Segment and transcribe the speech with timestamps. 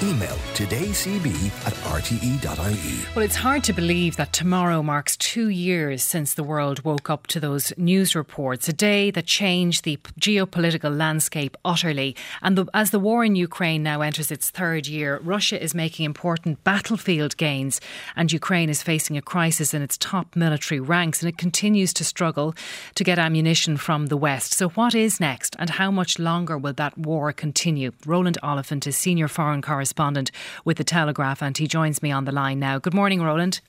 [0.00, 1.26] Email todaycb
[1.66, 3.06] at rte.ie.
[3.16, 7.26] Well, it's hard to believe that tomorrow marks two years since the world woke up
[7.28, 12.14] to those news reports, a day that changed the geopolitical landscape utterly.
[12.42, 16.06] And the, as the war in Ukraine now enters its third year, Russia is making
[16.06, 17.80] important battlefield gains,
[18.14, 22.04] and Ukraine is facing a crisis in its top military ranks, and it continues to
[22.04, 22.54] struggle
[22.94, 24.54] to get ammunition from the West.
[24.54, 27.90] So, what is next, and how much longer will that war continue?
[28.06, 30.30] Roland Oliphant is senior foreign correspondent correspondent
[30.64, 32.78] with The Telegraph, and he joins me on the line now.
[32.78, 33.60] Good morning, Roland.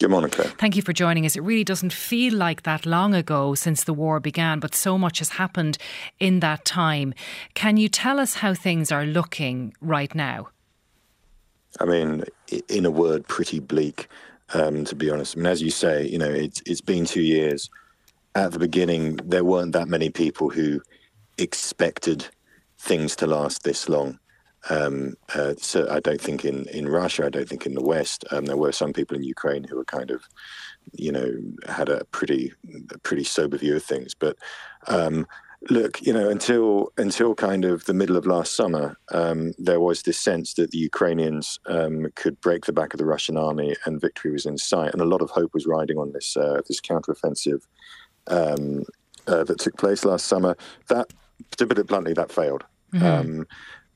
[0.00, 0.50] Good morning, Claire.
[0.58, 1.36] Thank you for joining us.
[1.36, 5.20] It really doesn't feel like that long ago since the war began, but so much
[5.20, 5.78] has happened
[6.18, 7.14] in that time.
[7.54, 10.48] Can you tell us how things are looking right now?
[11.78, 12.24] I mean,
[12.68, 14.08] in a word, pretty bleak,
[14.54, 15.36] um, to be honest.
[15.36, 17.70] I mean, as you say, you know, it's it's been two years.
[18.34, 20.80] At the beginning, there weren't that many people who
[21.38, 22.26] expected
[22.76, 24.18] things to last this long.
[24.70, 28.24] Um, uh, so I don't think in, in Russia, I don't think in the West,
[28.30, 30.22] um, there were some people in Ukraine who were kind of,
[30.92, 31.32] you know,
[31.68, 32.52] had a pretty
[32.90, 34.14] a pretty sober view of things.
[34.14, 34.36] But
[34.86, 35.26] um,
[35.70, 40.02] look, you know, until until kind of the middle of last summer, um, there was
[40.02, 44.00] this sense that the Ukrainians um, could break the back of the Russian army and
[44.00, 46.80] victory was in sight, and a lot of hope was riding on this uh, this
[46.80, 47.62] counteroffensive
[48.28, 48.84] um,
[49.26, 50.56] uh, that took place last summer.
[50.88, 51.12] That,
[51.56, 52.64] to put it bluntly, that failed.
[52.94, 53.42] Mm-hmm.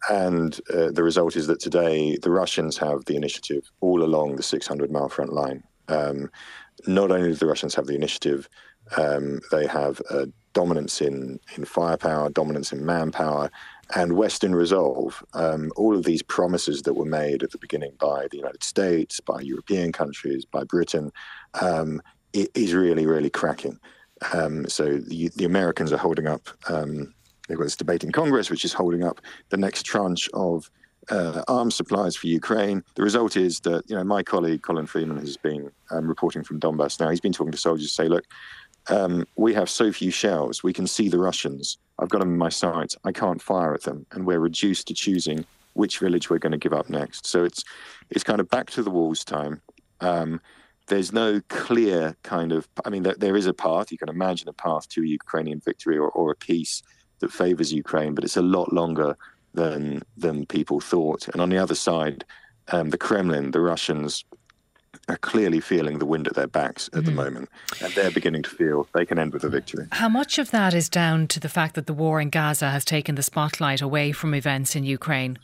[0.08, 4.42] And uh, the result is that today the Russians have the initiative all along the
[4.42, 5.62] 600 mile front line.
[5.88, 6.30] Um,
[6.86, 8.48] not only do the Russians have the initiative,
[8.96, 13.50] um, they have a dominance in, in firepower, dominance in manpower,
[13.94, 15.22] and Western resolve.
[15.34, 19.20] Um, all of these promises that were made at the beginning by the United States,
[19.20, 21.12] by European countries, by Britain,
[21.60, 22.00] um,
[22.32, 23.78] it is really, really cracking.
[24.32, 26.48] Um, so the, the, Americans are holding up
[27.46, 29.20] um, there was debate in Congress, which is holding up
[29.50, 30.70] the next tranche of
[31.10, 32.82] uh, arms supplies for Ukraine.
[32.94, 36.60] The result is that you know my colleague Colin Freeman has been um, reporting from
[36.60, 36.98] Donbass.
[36.98, 37.92] Now he's been talking to soldiers.
[37.92, 38.24] Say, look,
[38.88, 40.62] um, we have so few shells.
[40.62, 41.78] We can see the Russians.
[41.98, 42.96] I've got them in my sights.
[43.04, 46.58] I can't fire at them, and we're reduced to choosing which village we're going to
[46.58, 47.26] give up next.
[47.26, 47.62] So it's
[48.10, 49.62] it's kind of back to the walls time.
[50.00, 50.40] Um,
[50.88, 52.68] there's no clear kind of.
[52.84, 53.92] I mean, there, there is a path.
[53.92, 56.82] You can imagine a path to a Ukrainian victory or, or a peace
[57.20, 59.16] that favors Ukraine, but it's a lot longer
[59.54, 61.28] than than people thought.
[61.28, 62.24] And on the other side,
[62.68, 64.24] um, the Kremlin, the Russians,
[65.08, 67.04] are clearly feeling the wind at their backs at mm.
[67.04, 67.16] the mm-hmm.
[67.16, 67.48] moment,
[67.82, 69.86] and they're beginning to feel they can end with a victory.
[69.92, 72.84] How much of that is down to the fact that the war in Gaza has
[72.84, 75.38] taken the spotlight away from events in Ukraine?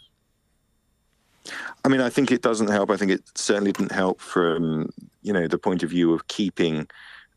[1.84, 2.90] I mean, I think it doesn't help.
[2.90, 4.90] I think it certainly didn't help from
[5.22, 6.88] you know the point of view of keeping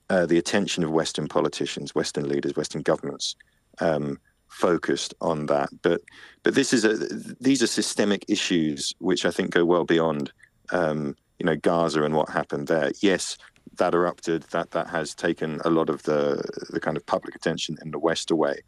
[0.09, 3.35] uh, the attention of Western politicians, Western leaders, Western governments
[3.79, 5.69] um, focused on that.
[5.81, 6.01] But
[6.43, 6.95] but this is a
[7.39, 10.31] these are systemic issues which I think go well beyond
[10.71, 12.91] um, you know Gaza and what happened there.
[13.01, 13.37] Yes,
[13.77, 14.43] that erupted.
[14.51, 17.99] That that has taken a lot of the the kind of public attention in the
[17.99, 18.59] West away,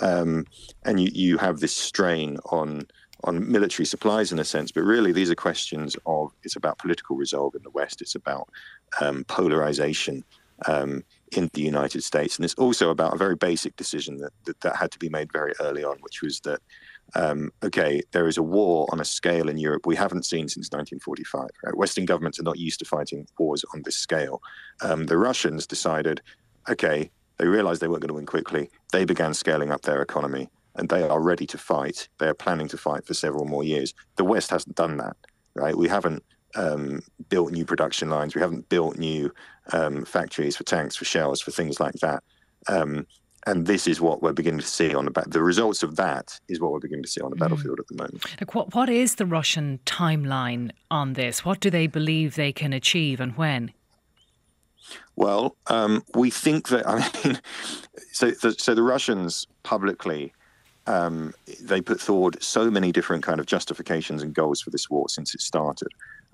[0.00, 0.46] um,
[0.84, 2.86] and you you have this strain on
[3.24, 7.16] on military supplies in a sense, but really these are questions of it's about political
[7.16, 8.02] resolve in the West.
[8.02, 8.48] It's about
[9.00, 10.24] um, polarization
[10.66, 12.36] um, in the United States.
[12.36, 15.32] And it's also about a very basic decision that, that, that had to be made
[15.32, 16.60] very early on, which was that,
[17.14, 20.70] um, okay, there is a war on a scale in Europe we haven't seen since
[20.70, 21.48] 1945.
[21.64, 21.76] Right?
[21.76, 24.42] Western governments are not used to fighting wars on this scale.
[24.82, 26.20] Um, the Russians decided,
[26.68, 28.70] okay, they realized they weren't going to win quickly.
[28.92, 32.08] They began scaling up their economy and they are ready to fight.
[32.18, 33.94] They are planning to fight for several more years.
[34.16, 35.16] The West hasn't done that,
[35.54, 35.76] right?
[35.76, 36.22] We haven't
[36.54, 38.34] um, built new production lines.
[38.34, 39.32] We haven't built new
[39.72, 42.22] um, factories for tanks, for shells, for things like that.
[42.68, 43.06] Um,
[43.46, 45.24] and this is what we're beginning to see on the.
[45.26, 47.40] The results of that is what we're beginning to see on the mm.
[47.40, 48.24] battlefield at the moment.
[48.40, 51.44] Like what, what is the Russian timeline on this?
[51.44, 53.72] What do they believe they can achieve and when?
[55.16, 57.40] Well, um, we think that, I mean,
[58.12, 60.32] so, the, so the Russians publicly
[60.86, 65.08] um, they put forward so many different kind of justifications and goals for this war
[65.08, 65.88] since it started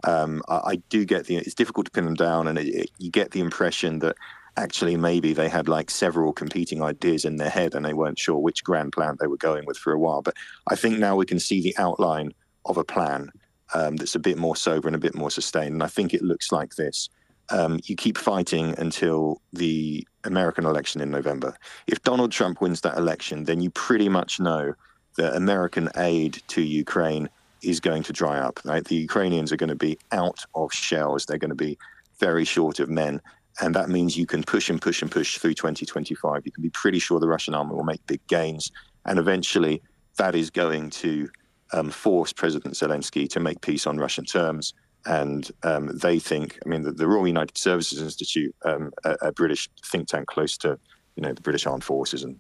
[0.04, 2.90] um, I, I, do get the it's difficult to pin them down, and it, it,
[2.98, 4.16] you get the impression that
[4.56, 8.38] actually maybe they had like several competing ideas in their head, and they weren't sure
[8.38, 10.22] which grand plan they were going with for a while.
[10.22, 10.34] But
[10.68, 12.32] I think now we can see the outline
[12.64, 13.32] of a plan
[13.74, 16.22] um, that's a bit more sober and a bit more sustained, and I think it
[16.22, 17.08] looks like this.
[17.50, 21.56] Um, you keep fighting until the American election in November.
[21.86, 24.74] If Donald Trump wins that election, then you pretty much know
[25.16, 27.28] that American aid to Ukraine
[27.62, 28.60] is going to dry up.
[28.64, 28.84] Right?
[28.84, 31.26] The Ukrainians are going to be out of shells.
[31.26, 31.78] They're going to be
[32.18, 33.20] very short of men.
[33.60, 36.42] And that means you can push and push and push through 2025.
[36.44, 38.70] You can be pretty sure the Russian army will make big gains.
[39.04, 39.82] And eventually,
[40.16, 41.28] that is going to
[41.72, 44.74] um, force President Zelensky to make peace on Russian terms.
[45.06, 49.32] And um, they think, I mean, the, the, Royal United Services Institute, um, a, a,
[49.32, 50.78] British think tank close to,
[51.16, 52.38] you know, the British Armed Forces and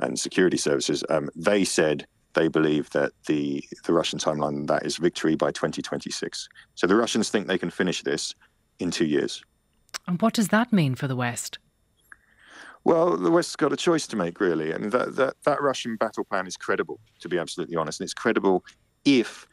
[0.00, 4.96] and security services, um, they said they believe that the the Russian timeline that is
[4.96, 6.48] victory by 2026.
[6.74, 8.34] So the Russians think they can finish this
[8.78, 9.42] in two years.
[10.06, 11.58] And what does that mean for the West?
[12.84, 14.70] Well, the West's got a choice to make, really.
[14.70, 18.00] and that, that, that Russian battle plan is credible, to be absolutely honest.
[18.00, 18.62] And it's credible
[19.06, 19.46] if,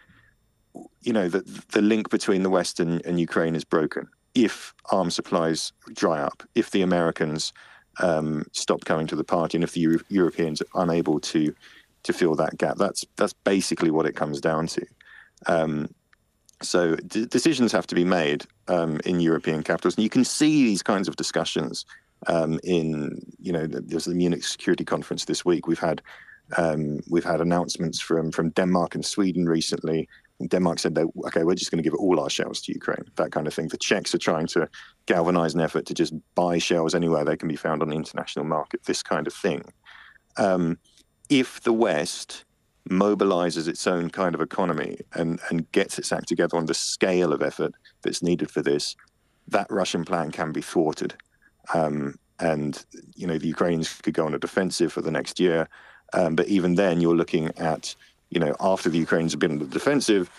[1.02, 1.40] you know, the,
[1.72, 6.44] the link between the West and, and Ukraine is broken, if arms supplies dry up,
[6.56, 7.54] if the Americans
[8.02, 11.56] um, stop coming to the party, and if the Euro- Europeans are unable to
[12.04, 12.78] to fill that gap.
[12.78, 14.86] That's that's basically what it comes down to.
[15.48, 15.90] Um,
[16.62, 20.64] so d- decisions have to be made um, in European capitals, and you can see
[20.64, 21.86] these kinds of discussions
[22.28, 25.68] um, in you know there's the Munich Security Conference this week.
[25.68, 26.02] We've had
[26.58, 30.08] um, we've had announcements from from Denmark and Sweden recently.
[30.48, 33.32] Denmark said that okay, we're just going to give all our shells to Ukraine, that
[33.32, 33.68] kind of thing.
[33.68, 34.68] The Czechs are trying to
[35.06, 38.46] galvanize an effort to just buy shells anywhere they can be found on the international
[38.46, 38.84] market.
[38.86, 39.64] This kind of thing.
[40.38, 40.78] Um,
[41.32, 42.44] if the West
[42.90, 47.32] mobilizes its own kind of economy and, and gets its act together on the scale
[47.32, 48.98] of effort that's needed for this,
[49.48, 51.14] that Russian plan can be thwarted.
[51.74, 52.84] Um, and,
[53.16, 55.70] you know, the Ukrainians could go on a defensive for the next year.
[56.12, 57.96] Um, but even then, you're looking at,
[58.30, 60.30] you know, after the Ukrainians have been on the defensive,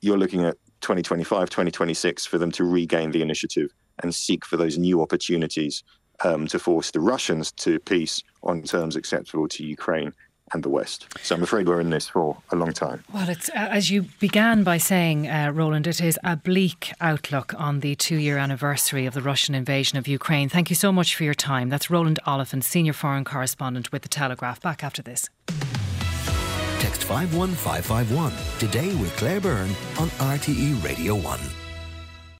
[0.00, 4.78] you're looking at 2025, 2026 for them to regain the initiative and seek for those
[4.78, 5.82] new opportunities
[6.24, 10.14] um, to force the Russians to peace on terms acceptable to Ukraine
[10.52, 11.06] and the West.
[11.22, 13.04] So I'm afraid we're in this for a long time.
[13.12, 17.54] Well, it's uh, as you began by saying, uh, Roland, it is a bleak outlook
[17.58, 20.48] on the two year anniversary of the Russian invasion of Ukraine.
[20.48, 21.68] Thank you so much for your time.
[21.68, 24.60] That's Roland Oliphant, Senior Foreign Correspondent with The Telegraph.
[24.60, 25.28] Back after this.
[26.80, 31.59] Text 51551 today with Claire Byrne on RTE Radio 1.